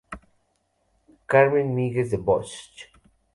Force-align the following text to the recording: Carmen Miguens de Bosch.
Carmen 1.27 1.75
Miguens 1.75 2.09
de 2.09 2.17
Bosch. 2.17 2.89